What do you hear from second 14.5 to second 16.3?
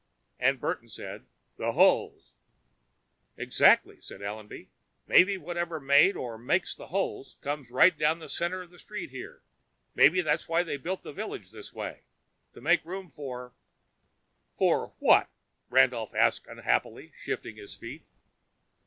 "For what?" Randolph